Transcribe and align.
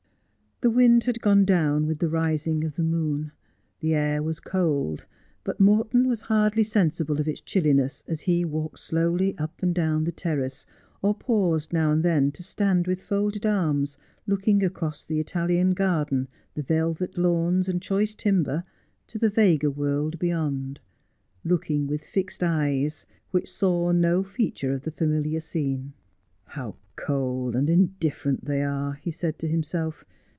The 0.63 0.69
wind 0.69 1.05
had 1.05 1.21
gone 1.21 1.43
down 1.43 1.87
with 1.87 1.97
the 1.97 2.07
rising 2.07 2.63
of 2.63 2.75
the 2.75 2.83
moon. 2.83 3.31
The 3.79 3.95
air 3.95 4.21
was 4.21 4.39
cold, 4.39 5.07
but 5.43 5.59
Morton 5.59 6.07
was 6.07 6.21
hardly 6.21 6.63
sensible 6.63 7.19
of 7.19 7.27
its 7.27 7.41
chilliness 7.41 8.03
as 8.07 8.21
he 8.21 8.45
walked 8.45 8.77
slowly 8.77 9.35
up 9.39 9.63
and 9.63 9.73
down 9.73 10.03
the 10.03 10.11
terrace, 10.11 10.67
or 11.01 11.15
paused 11.15 11.73
now 11.73 11.91
and 11.91 12.03
then 12.03 12.31
to 12.33 12.43
stand 12.43 12.85
with 12.85 13.01
folded 13.01 13.43
arms 13.43 13.97
looking 14.27 14.63
across 14.63 15.03
the 15.03 15.19
Italian 15.19 15.71
garden, 15.71 16.27
the 16.53 16.61
velvet 16.61 17.17
lawns, 17.17 17.67
and 17.67 17.81
choice 17.81 18.13
timber, 18.13 18.63
to 19.07 19.17
the 19.17 19.31
vaguer 19.31 19.71
world 19.71 20.19
beyond, 20.19 20.79
looking 21.43 21.87
with 21.87 22.05
fixed 22.05 22.43
eyes, 22.43 23.07
which 23.31 23.51
saw 23.51 23.91
no 23.91 24.21
feature 24.21 24.73
of 24.73 24.83
the 24.83 24.91
familiar 24.91 25.39
scene.' 25.39 25.93
How 26.55 26.75
cold 26.95 27.55
and 27.55 27.67
indifferent 27.67 28.45
they 28.45 28.61
are!' 28.61 28.93
he 29.03 29.09
said 29.09 29.39
to 29.39 29.47
himself. 29.47 30.05